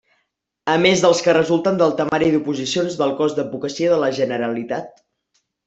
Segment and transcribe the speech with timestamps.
[0.75, 5.09] A més dels que resulten del temari d'oposicions del cos d'Advocacia de la Generalitat.